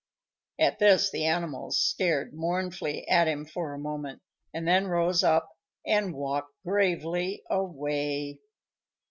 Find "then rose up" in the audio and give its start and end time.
4.67-5.47